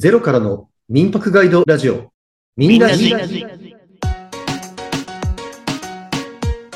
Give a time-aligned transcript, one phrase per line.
[0.00, 2.10] ゼロからの民泊ガイドラジオ。
[2.56, 3.12] みんなじ。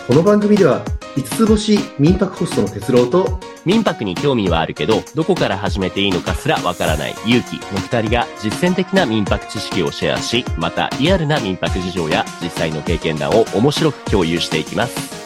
[0.07, 0.85] この番組では、
[1.17, 15.25] 五つ星民泊ホストの哲郎と、民泊に興味はあるけど、どこから始めていいのかすらわからない勇気の二人が実践的な民泊知識をシェアし、またリアルな民泊事情や実際の経験談を面白く共有していきます。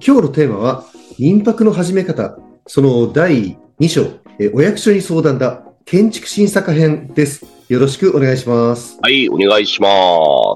[0.00, 0.86] 今日のテーマは、
[1.18, 2.38] 民泊の始め方、
[2.68, 4.02] その第2章、
[4.38, 7.44] えお役所に相談だ、建築審査課編です。
[7.68, 9.00] よろしくお願いします。
[9.02, 9.88] はい、お願いしま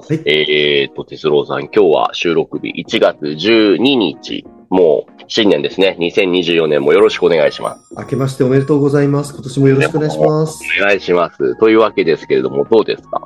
[0.03, 0.13] す。
[0.13, 4.45] はいえーと、哲郎さん、今日は収録日1月12日。
[4.69, 5.97] もう新年ですね。
[5.99, 7.93] 2024年もよろしくお願いします。
[7.97, 9.33] 明けましておめでとうございます。
[9.33, 10.59] 今年もよろしくお願いします。
[10.81, 11.59] お願いします。
[11.59, 13.21] というわけですけれども、どうですか？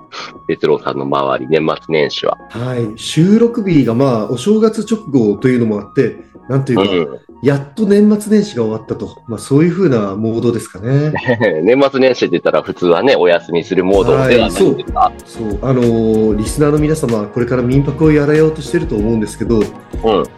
[0.49, 2.37] 哲郎さんの周り、年末年始は。
[2.49, 2.99] はい。
[2.99, 6.17] 収録日がまあ、お正月直後というのもあって、
[6.49, 9.21] なんというか、うんやっと年末年始が終わったと。
[9.27, 11.13] まあ、そういうふうなモードですかね。
[11.63, 15.11] 年末年始って言ったら普通はね、お休みするモードではないですか。
[15.25, 15.59] そう。
[15.61, 19.63] あのーリスナーの皆様、これから民泊をやらようとしてると思うんですけど、うん。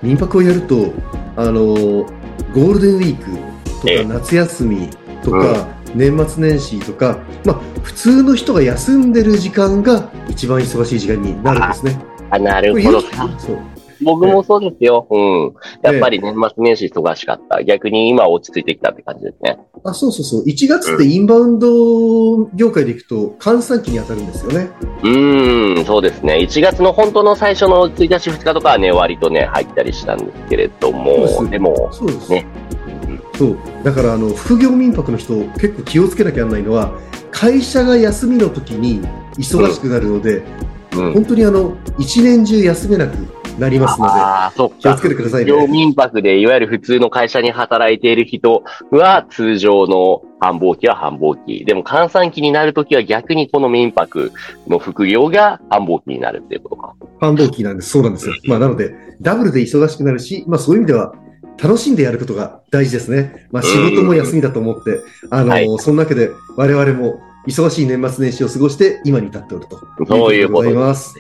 [0.02, 0.94] 民泊をやると、
[1.38, 2.06] あのー
[2.54, 3.26] ゴールデンウィーク
[3.86, 4.90] ええとか夏休み
[5.24, 12.00] とか、年末年始とか、まあ、普通の人が休んでる時間が一番忙しい時間になるんですね。
[12.30, 13.02] あ、なるほど。
[13.02, 15.08] そう僕もそうですよ。
[15.10, 15.54] うん。
[15.82, 17.64] やっぱり年末年始忙しかった。
[17.64, 19.60] 逆に今は落ち着いてきたって感じですね。
[19.84, 20.44] あそうそうそう。
[20.46, 24.70] 1月ってインバウンド業界でいくと、閑散期に当たるんですよね。
[25.04, 26.38] うーん、そうですね。
[26.38, 32.32] 1月の本当の最初の1日2日とかはね、割とね、入ったりしたんですけれども、ですでも、そうです。
[32.32, 32.46] ね
[33.38, 33.58] そう。
[33.84, 36.92] だから、あの、副業民泊の人、結構気をつけなきゃならないのは、
[37.32, 39.02] 会社が休みの時に
[39.38, 40.44] 忙しくなるので、
[40.94, 41.14] うん。
[41.14, 44.14] 本当にあの、一年中休めなくなりますので、
[44.80, 44.96] 気をか。
[44.96, 45.68] つけてください業ね。
[45.68, 51.66] 民泊で、いわゆる普通の会社に働いている人は、通常の繁忙期は繁忙期。
[51.66, 54.32] でも、閑散期になるときは逆にこの民泊
[54.68, 56.96] の副業が繁忙期になるっていうことか。
[57.20, 57.90] 繁忙期なんです。
[57.90, 58.36] そうなんですよ。
[58.48, 61.14] まあ、なので、ダブルで忙しくなるし、まあ、そういう意味では、
[61.62, 63.48] 楽しんでやることが大事ですね。
[63.52, 69.80] まあ、仕事も休みだと思って、あの、はいそんなわけで、我々も忙しい年末年始を過ごして、今に至っておると。
[70.08, 71.16] そういうことでございます。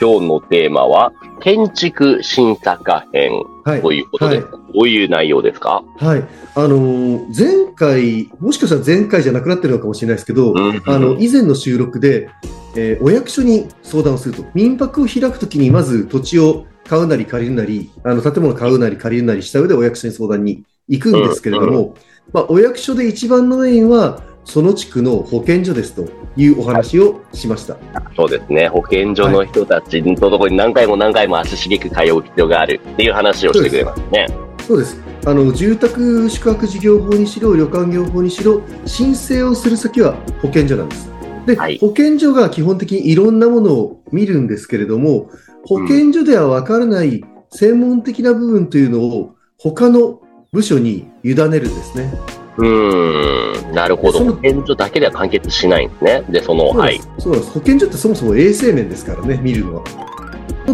[0.00, 3.32] 今日のテーマは、建築審査課編
[3.64, 3.82] はい。
[3.82, 4.44] ということで、はい。
[4.44, 5.84] どういう内容ですか？
[5.98, 6.24] はい。
[6.54, 10.82] あのー前回、もしかしたら前回じゃなくなってるのかもしれないですけど、うん。
[10.86, 12.28] あの、以前の収録で、
[12.76, 21.94] えーお役所に相談をすると、民泊を開くときにまず土地を買うなり借りるなり、あの、建物を買うなり借りるなりした上でお役所に相談に行くんですけれども、
[22.32, 27.76] まあ、お役所で一番のメインは、その地区の保健所ですというお話をしました。
[28.16, 28.68] そうですね。
[28.68, 34.26] 保健所の人たちのところに何回も何回も足しげく通う必要があるっていう話をしてくれますね。
[34.66, 35.00] そうです。
[35.24, 41.10] あの、住宅宿泊事業法にしろ、旅館業法にしろ、申請をする先は保健所なんです。
[41.46, 45.30] で、はい保健所が基本的にいろんなものを見るんですけれども、
[45.64, 50.20] 保健所ではわからない専門的な部分というのを他の
[50.52, 52.12] 部署に委ねるんですね。
[52.58, 54.18] うーん、なるほど。
[54.18, 56.22] その保健所だけでは完結しないんですね。
[56.28, 57.46] で、その、はいそうなんで。
[57.46, 57.52] す。
[57.52, 59.84] 保健所ってそもそも衛生面ですからね、見るのは。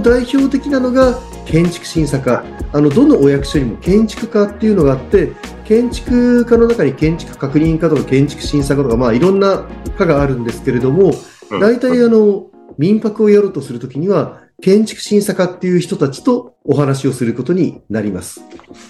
[0.02, 2.44] 代表的なのが建築審査課。
[2.72, 5.32] あの、どのお役所にも建築課っていうのがあって、
[5.64, 9.66] 建築課の中に建築確認課とか建築審査課とか、まあいろんな
[9.96, 11.12] 課があるんですけれども、
[11.50, 12.46] うん大体あの、
[12.76, 18.42] 民泊をやろうとするときには、建築審査課っていう人たちとお話をすることになります。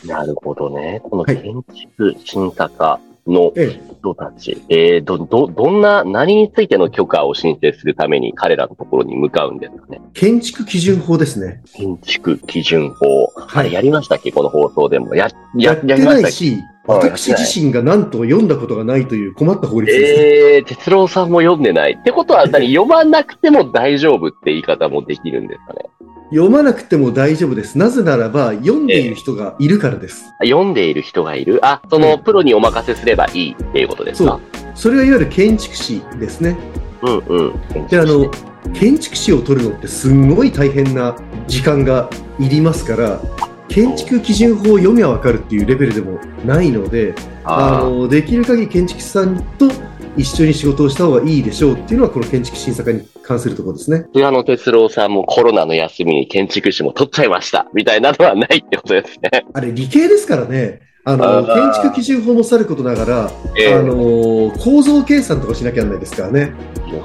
[0.06, 1.00] なるほどね。
[1.04, 10.00] このはい建築審査課のええ、人たち、えー、ど、ど、どんな、何についての許可を申請するために彼らのところに向かうんですかね？
[10.14, 11.62] 建築基準法ですね。
[11.74, 13.24] 建築基準法。
[13.36, 14.32] はあれ、やりましたっけ？
[14.32, 15.14] この放送でも。
[15.14, 16.22] や、や、やってやりましたっけ？
[16.22, 20.24] ないし、はい私自身がなんと読んだことがないという困った法律ですね。
[20.24, 21.98] ええー、哲郎さんも読んでない。
[22.00, 25.90] ってことは何、読まなくても大丈夫って言い方もできるんですかね。
[26.30, 27.78] 読まなくても大丈夫です。
[27.78, 30.24] なぜならば、読んでいる人がいるからです。
[30.42, 31.58] 読んでいる人がいる？
[31.62, 34.32] あ、その、プロにお任せすればいいっていうことですか？
[34.32, 34.40] そう。
[34.74, 36.56] それはいわゆる建築士ですね。
[37.02, 37.42] うんう
[37.80, 37.86] ん。
[37.88, 38.30] で、あの、
[38.74, 43.20] 建築士を取るのってすんごい大変な時間がいりますから、
[43.68, 49.70] 建築基準法を読みゃわかるっていうレベルでもないので、あの、できる限り建築士さんと
[50.16, 54.06] 一緒に仕事をした方がいいでしょうっていうのは、この建築審査課に関するところですね。
[54.14, 57.68] 菅野哲郎さんもコロナの休みに建築士も取っちゃいました。
[57.74, 59.44] みたいなのはないってことですね。
[59.52, 60.80] あれ、理系ですからね。
[61.04, 66.52] あの、建築基準法もさることながら、えあの構造計算とかしなきゃならないですからね。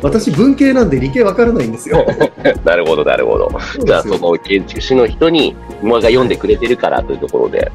[0.02, 2.06] 私、文系なんで理系わからないんですよ。
[2.66, 3.52] なるほど、なるほど。
[3.86, 4.18] じゃあ、そ。
[4.18, 7.72] の建築士の人に、馬が読んでくれてるからというところで。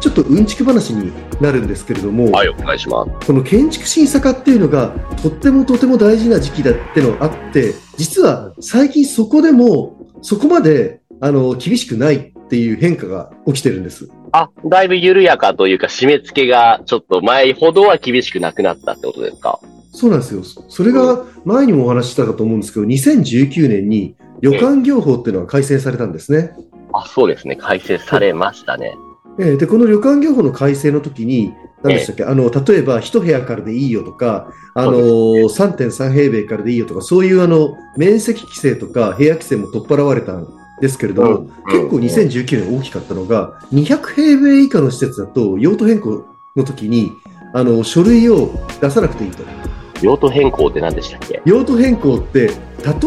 [0.00, 3.26] ちょっとうんちく話になるんですけれども、はい、お願いします。
[3.26, 4.92] この建築審査課っていうのが
[5.22, 14.08] とってもとても大事な時期だってのあって、実は最近そこでもそこまであの厳しくないっていう変化が起きてるんです。
[14.32, 19.60] あ、だいぶ緩やかというか、締め付けがちょっと前ほどは厳しくなくなったってことですか？
[19.94, 20.42] そうなんですよ。
[20.68, 26.52] それが前にもお話ししたかと思うんですけど、2019年に旅館業法っていうのが改正されたんですね。
[26.92, 27.56] あ、そうですね。
[27.56, 28.96] 改正されましたね。
[29.38, 31.54] えーで、この旅館業法の改正の時に、
[31.84, 40.48] 何でしたっけ、あの、例えば一部屋からでいいよとか、あのそうー、3.3平米からでいいよとか、そういうあの、面積規制とか部屋規制も取っ払われたん
[40.80, 46.24] ですけれども、結構2019年大きかったのが、200平米以下の施設だと、用途変更
[46.56, 47.12] の時に、
[47.52, 48.50] あの、書類を
[48.80, 49.44] 出さなくていいと。
[50.04, 51.40] 用途変更って何でしたっけ？
[51.44, 52.50] 用途変更って、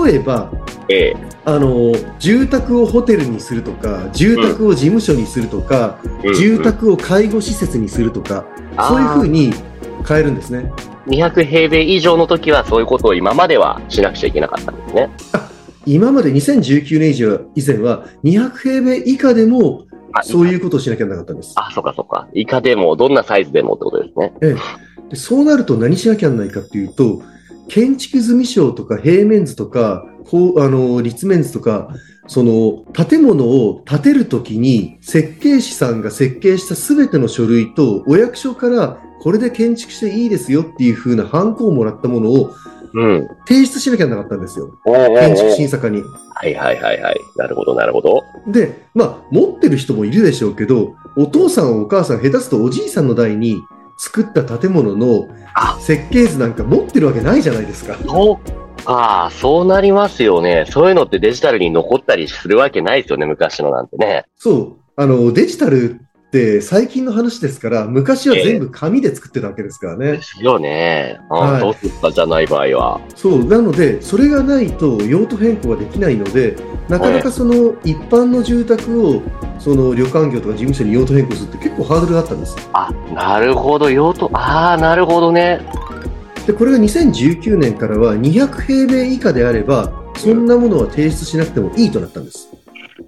[0.04, 0.52] 例えば、
[0.90, 1.16] ええ。
[1.46, 8.46] あの、住宅をホテルにするとか、住宅を事務所にするとか、うん住宅を介護施設にするとか、
[8.90, 9.54] そういうふうに
[10.08, 10.72] 変えるんですね。
[11.08, 15.10] 200平米以上の時はそういうことを今まではしなくちゃいけなかったんですね。
[15.86, 21.54] 今まで2019年以上以前は200平米以下でもあそういうことをしなきゃなかったんです。
[21.56, 22.28] あ、そうかそうか。
[22.34, 24.34] 以下でも、どんなサイズでもってことですね。
[25.10, 27.22] でそうなると何しなきゃならないかっていうと、
[27.68, 31.90] 建築済証とか平面図とか、こうあの立面図とか、
[32.28, 42.54] その建物を建てるときに設計士さんが設計したすべての書類とお役所からこれで建築していいですよっていう風なハンコをもらったものを
[42.94, 43.28] うん。
[43.48, 44.80] 提出しなきゃなかったんですよ。
[44.86, 46.02] おーおーおー建築審査課に。
[46.02, 47.20] はいはいはいはい。
[47.36, 48.24] なるほどなるほど。
[48.48, 53.62] で、まあ、持ってる人もいるでしょうけど、お父さんお母さん、下手すとおじいさんの代に
[53.98, 57.98] 作った建物のあ設計図なんか持ってるわけないじゃないですか。
[58.06, 58.58] そう
[58.88, 60.66] か、そうなりますよね。
[60.70, 64.26] そういうのってデジタルに残ったりするわけないですよね、昔のなんてね。
[64.38, 64.76] そう。
[64.96, 70.22] あの、デジタルって最近の話ですから、昔は全部紙で作ってたわけですからねで。
[70.22, 71.20] すよね。
[71.30, 73.02] うんはいどうするかじゃない場合は。
[73.16, 73.46] そう。
[73.46, 76.58] なので、それがないと用途変更ができないので、
[76.90, 79.22] なかなかその一般の住宅を、
[79.58, 82.58] その旅館業とか事務所に用途変更するって結構ハードルがあったんです。
[82.74, 85.62] あ、なるほど、用途、ああ、なるほどね。
[86.46, 92.50] で、これが2019年からは200平米以下であれば、そんなものは提出しなくてもいいとなったんです。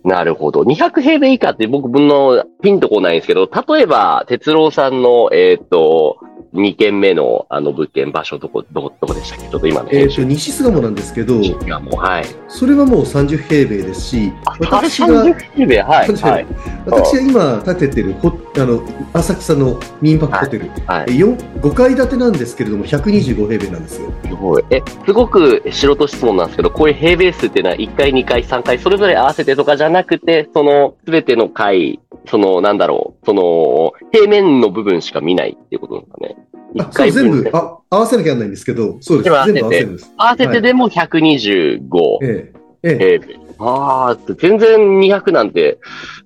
[0.10, 0.64] なるほど。
[0.64, 6.18] 200平米以下って僕のピンとこないんですけど、例えば、哲郎さんの、えっ、と、
[6.54, 9.50] 2軒目のあの物件、場所どこ、どこ、どこでしたっけ？
[9.50, 12.25] ちょっと今のえっ、と、西巣鴨なんですけど、はい。
[12.48, 15.81] それはもう30平米ですし、私が30平米？
[15.81, 16.07] はい。
[16.07, 16.46] 30はい。
[16.86, 18.81] 私が今建ててるホあの
[19.13, 21.12] 浅草の民泊ホテル、はい。
[21.12, 24.12] えよ5階建てなんですけれども、125平米なんですよ。
[24.25, 24.63] すごい。
[24.69, 36.36] え、すごく素人質問なんですけど、こういう平米数っていうのは1階、2階、3階、それぞれ合わせてとかじゃなくて、その、すべての階、その、なんだろう、その、平面の部分しか見ないっていうことですかね。
[36.75, 39.27] 1あそう階分全部あ合わせなきゃならないんですけど、そうです。
[39.27, 40.13] 今合わせて全部合わせるんです。
[40.18, 41.80] 合わせてでも125
[42.21, 43.50] ええええ平米。
[43.62, 45.80] ああ、全然200なんて、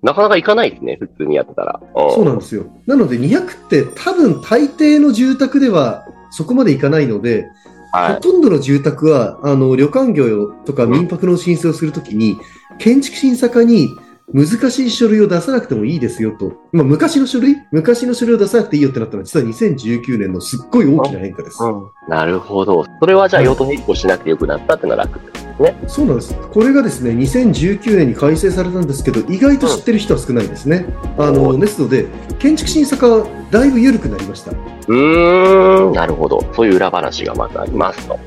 [0.03, 1.79] なかなかいかないですね、普通にやってたら。
[1.95, 2.65] そうなんですよ。
[2.85, 7.47] なので200って多分大抵の住宅ではそこまでいかないので、
[7.91, 8.13] はい。
[8.15, 12.37] ほとんどの住宅は、あの、旅館業とか民泊の申請をするときに、
[12.79, 13.89] 建築審査課に
[14.31, 16.53] 難しい書類を出さなくてもいいですよと。
[16.71, 17.57] まあ、昔の書類？
[17.71, 21.63] 昔の書類を出さなくていいよってなったのは、実は2019年のすっごい大きな変化です。
[21.63, 22.85] うんなるほど。
[22.99, 25.75] それはじゃあ用途変更しなくてよくなったってのは楽ですね。
[25.87, 26.35] そうなんです。
[26.35, 30.85] これがですね、2019年に改正されたんですけど、意外と知ってる人は少ないですね。
[31.17, 32.07] あの、ですので、
[32.39, 34.51] 建築審査課はだいぶ緩くなりました。
[34.51, 36.43] うーん、なるほど。
[36.53, 38.19] そういう裏話がまたありますと。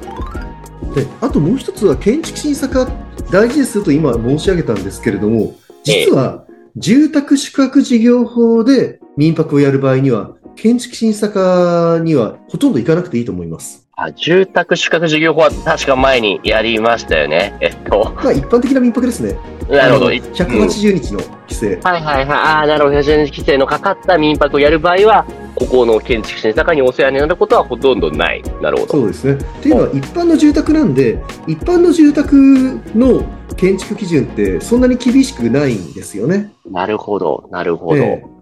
[0.94, 2.86] で、あともう一つは建築審査課
[3.30, 5.54] 大事ですよと今申し上げたんですけれども、
[5.86, 13.86] 実は住宅宿泊事業法で民泊をやる場合には、建築審査課にはほとんど行かなくていいと思います。
[13.94, 17.56] あ住宅宿泊事業法は確か前にやりましたよね。
[17.60, 19.38] えっと、まあ一般的な民泊ですね。
[19.70, 20.06] なるほど。
[20.06, 21.80] あのうん180日の規制。
[21.82, 22.38] はいはいはい。
[22.38, 22.96] ああ、なるほど。
[22.96, 25.24] 180日規制のかかった民泊をやる場合は、
[25.54, 28.42] ここの建築審査課にお世話になることはほとんどない。
[28.60, 28.92] なるほど。
[28.92, 29.32] そうですね。
[29.32, 32.36] っていうのは一般の住宅なんで、一般の住宅
[32.94, 33.22] の
[33.56, 36.52] 建築基準ってそんなに厳しくないんですよね。
[36.70, 37.48] なるほど。
[37.50, 38.02] なるほど。
[38.02, 38.36] ええ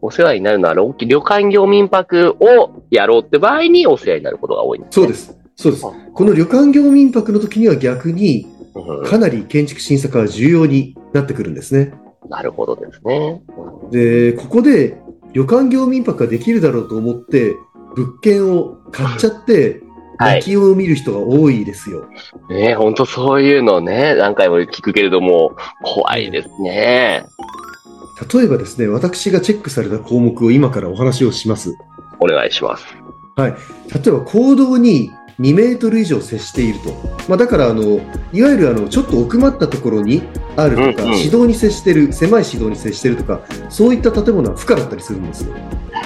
[0.00, 5.06] お世話になるのは、旅旅館業民泊をやろうって場合にお世話になることが多いんです、ね。
[5.06, 5.38] そうです。
[5.56, 5.86] そうです。
[5.86, 11.92] あこの旅館業民泊の時には逆にうんかなり建築審査課は重要になってくるんですね。
[12.28, 13.42] なるほどですね。
[13.90, 14.96] で、ここで
[15.32, 17.54] 旅館業民泊ができるだろうと思って、
[17.96, 19.82] 物件を買っちゃって、
[20.18, 22.08] はい泣きを見る人が多いですよ。
[22.48, 27.24] ね本当そういうのね、何回も聞くけれども、怖いですね。
[28.32, 31.76] 例えばですね、私がチェックされた項目を今からお話をします。
[32.18, 32.84] お願いします。
[33.36, 33.54] 例
[34.08, 36.90] えば行動に2メートル以上接していると。
[37.28, 38.00] まあ、だからあの、
[38.32, 40.22] いわゆるあのちょっと奥まったところに
[40.56, 45.54] あるとか、うんうん指導に接してる、狭い指導に接してるとか、そういった建物は不可だったりするんですよ。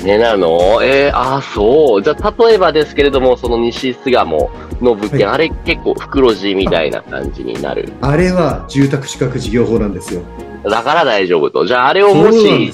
[0.05, 0.83] ねなの？
[0.83, 2.03] えー、あーそう。
[2.03, 7.91] じゃあ、例えばですけれども、その西巣鴨の物件、はいあれ結構袋地みたいな感じになる。
[8.01, 10.23] あれは住宅資格事業法なんですよ。
[10.65, 11.65] だから大丈夫と。
[11.67, 12.73] じゃあ、あれをもし、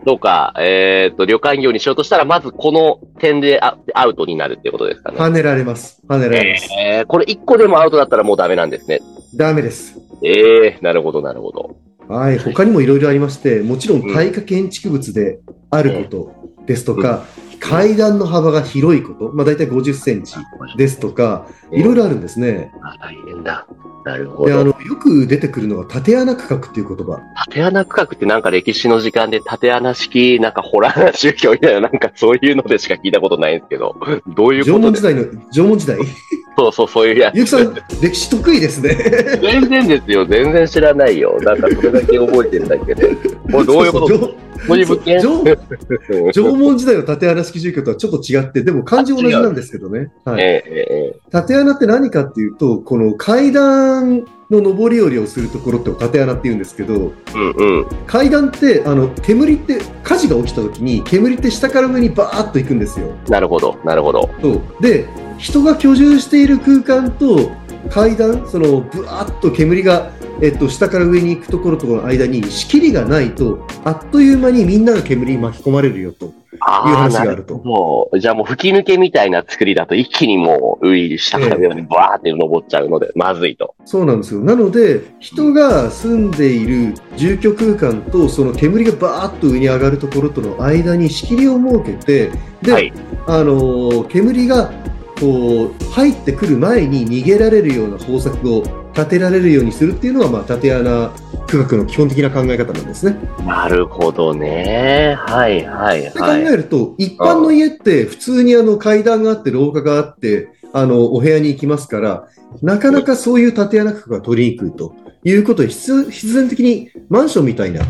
[0.00, 5.18] すとか、えっ、と、旅館業にしようとしたら、まずこの点でアアウトになるってことですかね。
[5.18, 6.02] 跳ねられます。
[6.08, 6.68] 跳ねられます。
[6.72, 9.00] えー、これ1個でもアウトだったらもうダメなんですね。
[9.34, 9.98] ダメです。
[10.22, 11.76] ええー、なるほど、なるほど。
[12.08, 15.38] はい、他にもいろいろありまして、もちろん耐火建築物で
[15.70, 16.32] あること
[16.66, 17.24] ですとか、
[17.60, 20.34] 階段の幅が広いこと、まあ、大体50センチ
[20.76, 22.72] ですとか、いろいろあるんですね。
[22.82, 23.66] あ大変だ。
[24.04, 24.80] なるほで、あの、ど。
[24.80, 27.20] よく出てくるのが縦穴区画っていう言葉。
[27.46, 33.94] 縦穴区画ってなんか歴史の時間で縦穴式、なんかホラーな宗教みたいな、なんかそういうのでしか聞いたことないんですけど、
[34.28, 34.92] どういう縄こと？
[34.92, 35.98] です文時代の、縄文時代？
[36.58, 37.36] そうそう、そういうやつ。
[37.36, 38.94] ゆうきさん、歴史得意ですね。
[39.40, 40.26] 全然ですよ。
[40.26, 41.38] 全然知らないよ。
[41.42, 43.08] なんかそれだけ覚えてるだけで。
[43.52, 44.34] これどういうこと？
[44.68, 50.12] 縄縄文時代の縦穴式住居とはちょっと違って、でも漢字同じなんですけどね。
[50.24, 50.42] はい。
[50.42, 57.86] ええええ縦穴って何かっていうと、この階段の上り下りをするところって縦穴って言うんですけど、うんうん。
[58.06, 63.06] 階段って、あの、煙って、火事が起きた時に、煙って下から上にバーッと行くんですよ。
[63.28, 64.28] なるほど、なるほど。
[64.42, 64.60] そう。
[64.82, 65.06] で、
[65.38, 67.52] 人が居住している空間と
[67.90, 70.10] 階段、その、ブワーッと煙が、
[70.42, 76.32] えっと、下から上に行くところとの間に仕切りがないと、あっという間にみんなが煙に巻き込まれるよと。
[76.60, 78.18] あいう話があるとほど。
[78.18, 83.74] じゃあもう吹き抜けみたいな作りだと一気にもう、上下から上にバーって登っちゃうので、まずいと。
[83.84, 84.40] そうなんですよ。
[84.40, 92.30] なので、人が住んでいる住居空間と、その煙がバーッと上に上がるところとの間に仕切りを設けて、
[92.62, 92.92] で、はい
[93.26, 94.72] あのー煙が
[95.20, 101.10] こう入ってくる前に逃げられるような方策を立てられるようにするっていうのが、まあ、縦穴
[101.46, 103.16] 区画の基本的な考え方なんですね。
[103.44, 105.16] なるほどね。
[105.18, 106.42] はい、はい、で考はい。
[106.42, 112.28] えると、一般の家って普通にあの階段があって廊下があって、あの、お部屋に行きますから、
[112.62, 117.82] なかなかそういう縦穴区画が取りにくいということで、必必然的にマンションみたいな、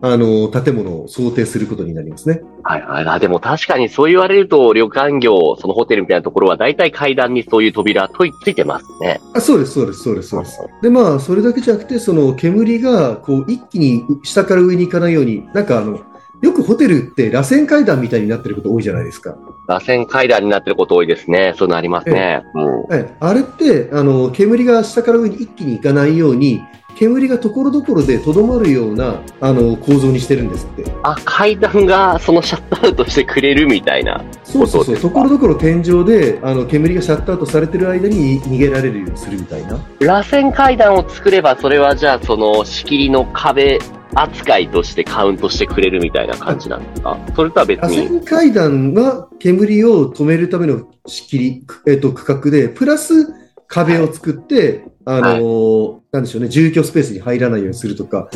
[0.00, 2.42] あの、建物を想定することになりますね。
[2.62, 3.06] はい、はい。
[3.06, 9.20] あ、でも確かにそう言われると、旅館業、そのホテルみたいなところは、大体階段にそういう扉といついてますね。
[9.34, 10.60] あそうです、そうです、そうです、そうです。
[10.82, 16.00] で、まあ、それだけじゃなくて、その煙が、こう、一気に下から上に行かないように、なんかあの、
[16.40, 19.36] よくホテルって螺旋階段みたいになってること多いじゃないですか。
[19.66, 21.54] 螺旋階段になってること多いですね。
[21.56, 22.44] そういうのありますね。
[22.54, 22.94] うん。
[22.94, 26.62] ええあれって、あの、煙が下から上に一気に行かないように、
[26.98, 30.84] 煙がところどころでとどまるような、あの、構造にしてるんですって。
[31.04, 34.20] あ、階段がそのシャットアウトしてくれるみたいな。
[34.42, 39.78] そうそうそうところどころ天井で、あの、煙がシャットアウトされてる間に逃げられるようにするみたいな。
[40.00, 43.78] 螺旋階段を作れば、それはじゃあその仕切りの壁
[44.14, 47.16] 扱いとしてカウントしてくれるみたいな感じなんですか？
[47.36, 47.80] それとは別に。
[47.80, 53.37] 螺旋階段は煙を止めるための仕切り、えっと、区画で、プラス
[53.68, 58.30] 壁を作って、あのーなんでしょうね、住居スペースに入らないようにするとか、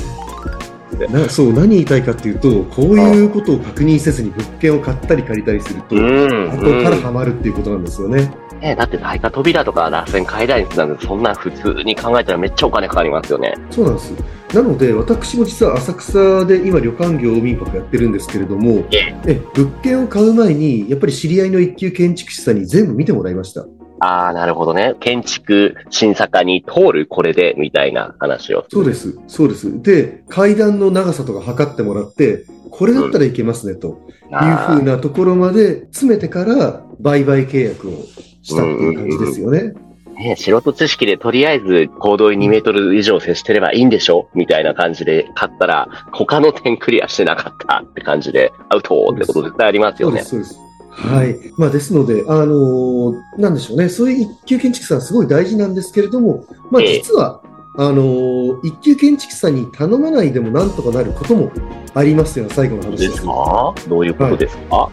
[1.11, 6.51] なそう、何言いたいかっていうと、こういうことを確認せずに物件を買ったり借りたりすると、うん。
[6.51, 8.31] 後からハマるっていうことなんですよね。
[8.61, 13.55] ねだって耐火扉とか螺旋階段なんて、そんなん普通に考えたらめっちゃお金かかりますよね。
[13.71, 14.13] そうなんです。
[14.55, 23.67] なので、私も実は浅草で今、旅館業民泊やってるんですけれども、ええ物件を買う前に、やっぱり知り合いの一級建築士さんに全部見てもらいました。
[24.05, 24.97] ああ、なるほどね。
[24.99, 28.65] 建築審査課に通るこれで、みたいな話を。
[28.69, 29.81] そうです、そうです。
[29.81, 37.93] で、階段の長さとか測ってもらって、これだったらいけますね、というふうなところまで詰めてから、売買契約を
[38.43, 39.73] したっていう感じですよね。
[40.17, 44.29] ね、素人知識でとりあえず行動に2メートル以上接してればいいんでしょ？
[44.35, 50.59] みたいな感じで買ったら、他の点クリアしてなかったって感じで、アウトってこと絶対ありますよねそうです、。
[50.95, 51.53] はい。
[51.57, 53.89] まあ、ですので、あのーなんでしょうね。
[53.89, 57.41] そういう一級建築士さんすごい大事なんですけれども、まあ、ええ実は、
[57.79, 61.51] あのー一級建築士さんに頼まないでもなんとかなることも
[61.95, 63.23] ありますよ、最後の話ですです。
[63.23, 63.75] か？
[63.89, 64.91] どういうことですか、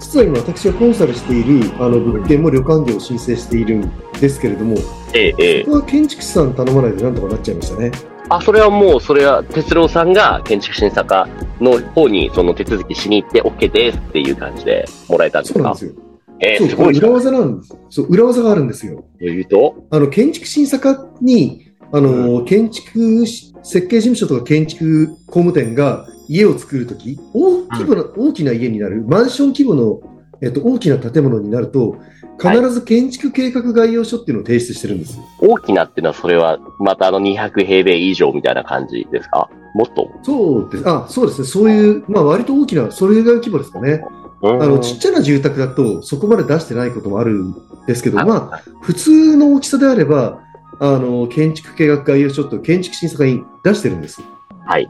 [0.00, 4.76] 実は今私がコンサルしているあの物件も旅館業を申請しているんですけれども、
[5.14, 5.70] ええ、ええこ。
[5.70, 7.92] こは建築士さん頼まないでなんとかなっちゃいましたね。
[8.30, 11.28] あ、それはもう、それは、哲郎さんが建築審査課
[11.60, 15.58] の方にその手続きしに行って OK ですっていう感じでもらえたんですか？
[15.58, 15.92] そうなんですよ。
[16.40, 17.76] ええそう、すごい裏技なんです。
[17.90, 19.04] そう、裏技があるんですよ。
[19.18, 19.74] というと？
[19.90, 30.00] あの、建築審査課に、あの、建築し設計事務所とか建築工務店が家を作るとき、大規模な、大きな家になる、マンション規模の、
[30.40, 31.96] えっと、大きな建物になると、
[32.40, 35.18] 必ず建築計画概要書っていうのを提出してるんです。
[35.40, 39.50] 大きなっていうのは、それは、またあの200平米以上みたいな感じですか？
[39.74, 40.10] もっと？
[40.22, 40.88] そうです。
[40.88, 41.46] あ、そうですね。
[41.48, 44.04] そういう、まあ割と大きな、それぐらいの規模ですかね。
[44.40, 47.54] ああの、ちっちゃな住宅だと、そこまで出してないこともあるん
[47.88, 50.40] ですけど、まあ、普通の大きさであれば、
[50.78, 54.22] あの、建築計画概要書と建築審査会に出してるんです。
[54.64, 54.88] はい。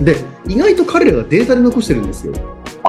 [0.00, 0.16] で、
[0.48, 2.32] 意外と彼らがデータで残してるんですよ。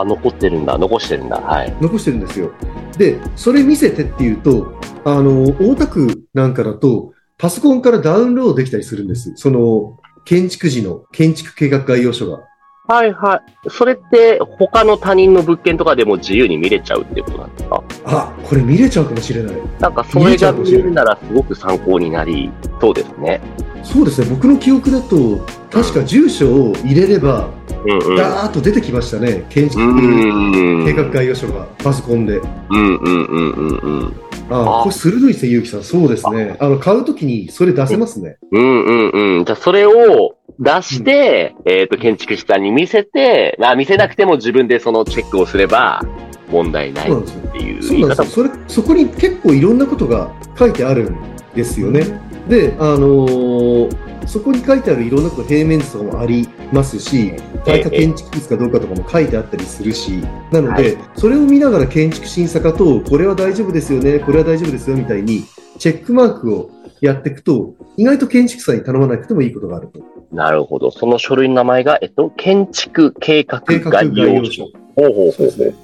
[0.01, 0.77] あ、残ってるんだ。
[0.77, 1.37] 残してるんだ。
[1.37, 1.75] はい。
[1.81, 2.51] 残してるんですよ。
[2.97, 9.33] で、それ見せてっていうと、あの、大田区なんかだと、パソコンからダウンロードできたりするんです。
[9.35, 12.43] その、建築時の建築計画概要書が。
[12.89, 13.69] はいはい。
[13.69, 17.83] それって、他の他人の物件とかでも自由に見れちゃうってことなんですか？
[18.05, 19.55] あ、これ見れちゃうかもしれない。
[19.79, 22.49] なんか、それが見れるならすごく参考になり
[22.81, 23.41] そうですね。
[23.83, 25.37] そうですね、僕の記憶だと、
[25.69, 27.49] 確か住所を入れれば、
[27.85, 28.15] うんうん。
[28.15, 30.85] ダーッと出てきましたね、建築うん。
[30.85, 32.37] 計画概要書が、パソコンで。
[32.37, 32.41] う
[32.75, 34.15] んうんうんうんうん。
[34.51, 35.83] ああこれ鋭いですね、ゆうきさん。
[35.83, 36.57] そうですね。
[36.59, 38.37] あの、買うときにそれ出せますね。
[38.51, 39.45] うんうんうん。
[39.45, 46.01] じゃあ、それを出して、えっ、と、建築士さんに見せて、まあ、見せなくても自分でそのチェックをすれば
[46.51, 47.15] 問題ないっ。
[47.53, 48.25] ていうそうなんですよ。
[48.25, 51.17] それ、そこに結構いろんなことが書いてあるん
[51.55, 52.05] ですよね。
[52.47, 57.33] で、あのーそこに書いてあるいろんなこと、平面図とかもありますし、
[57.65, 60.19] 耐火建築物かどうかとかも書いてあったりするし、
[60.51, 65.45] なので、それを見ながら建築審査課と、これは大丈夫ですよね、これは大丈夫ですよみたいに、
[65.79, 66.69] チェックマークを
[67.01, 69.99] やっていくと、意外と建築士さんに頼まなくてもいいことがあると。
[70.31, 70.91] なるほど。
[70.91, 74.65] その書類の名前が、えっと、建築計画概要書。
[74.95, 75.75] ほうほうほうほう。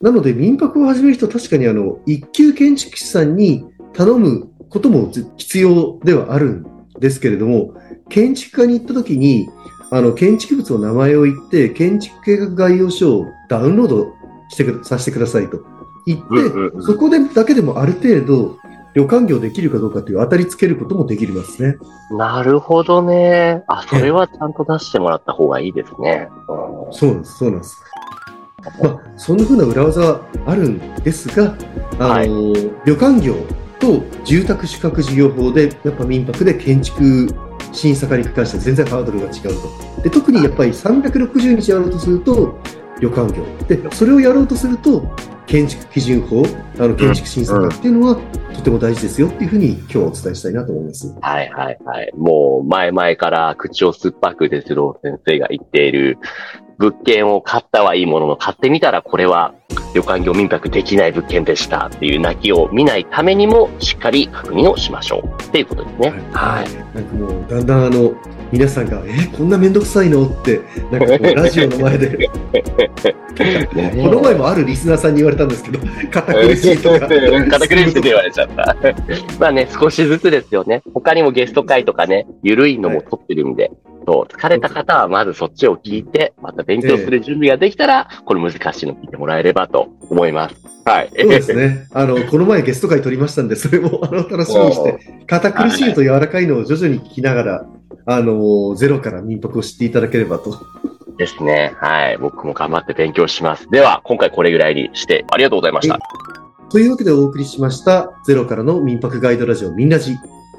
[0.00, 3.64] なので、民泊を始める人、確かにあの、一級建築士さんに
[3.94, 6.66] 頼むこともず必要ではあるん
[7.00, 7.74] ですけれども、
[8.08, 9.48] 建築家に行った時に、
[9.90, 14.14] あの、建築物の名前を言って、建築計画概要書をダウンロード
[14.50, 15.64] してくさせてくださいと
[16.06, 18.58] 言って、うんうんうんそこでだけでもある程度、
[18.98, 21.78] 旅館業できるかどうかという当たりつけることもできますね。
[22.10, 23.62] なるほどね。
[23.68, 26.28] あ、それはちゃんと出してもらった方がいいですね。
[26.48, 27.80] うんそうなんです、そうなんです。
[28.82, 31.54] まあ、そんな風な裏技はあるんですが、
[32.00, 32.52] あの、
[32.84, 33.36] 旅館業
[33.78, 37.28] と住宅宿泊事業法で、やっぱ民泊で建築
[37.70, 39.42] 審査課に関しては全然ハードルが違う
[39.96, 40.02] と。
[40.02, 42.58] で、特にやっぱり360日やろうとすると、
[42.98, 43.44] 旅館業。
[43.68, 45.08] で、それをやろうとすると、
[45.48, 46.44] 建築基準法、
[46.78, 48.16] あの建築審査課っていうのは、
[48.54, 51.14] とても大事ですよっていうふうに今日はお伝えしたいなと思います。
[51.20, 52.12] はいはいはい。
[52.16, 56.18] もう前々から口を酸っぱく哲郎先生が言っている
[56.78, 59.54] 物件を買ったはいいものの買ってみたらこれは
[59.94, 66.10] 旅館業民泊できない物件でしたっていう泣きを見ないためにもしっかり確認をしましょうっていうことですね。
[66.32, 66.94] はい。
[66.94, 68.14] なんかもう、だんだんあの、
[68.50, 70.26] 皆さんが、え、こんなめんどくさいの？
[70.26, 72.28] って、なんかこう、ラジオの前で、
[74.02, 75.78] この前もあるリスナーさんに言われたんですけど、
[76.10, 77.00] 堅苦しいとか。
[77.00, 78.76] 堅苦しいって言われちゃった。
[79.38, 80.82] まあね、少しずつですよね。
[80.94, 83.70] 他にもゲスト会とかね、ゆるいのも撮ってるんで、
[84.08, 90.56] そう、疲れた方はまずそっちを聞いて、また勉強する準備ができたら、これ難しいの聞いてもらえればと思います。
[90.86, 91.10] はい。
[91.14, 91.86] そうですね。
[91.92, 97.66] あの、この前ゲスト会取りましたんで、それも、あの、楽しみにして、堅苦しいと柔らかいのを徐々に聞きながら、
[98.06, 100.58] あの、ゼロから民泊を知っていただければと。
[101.18, 101.74] ですね。
[101.76, 102.16] はい。
[102.16, 103.68] 僕も頑張って勉強します。
[103.70, 105.98] では、今回これぐらいにして、ありがとうございました。
[106.70, 110.16] というわけでお送りしました、ゼロからの民泊ガイドラジオミンラジ。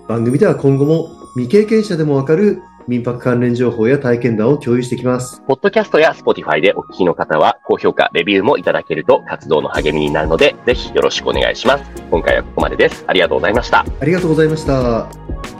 [0.07, 5.43] 番組では今後も未経験者でもわかる民泊関連情報や体験談を共有していきます。
[5.47, 11.83] ポッドキャストや Spotify でお聞きの方は、高評価、レビューもいただけると活動の励みになるので、ぜひよろしくお願いします。
[12.09, 13.05] 今回はここまでです。
[13.05, 13.85] ありがとうございました。
[14.01, 15.58] ありがとうございました。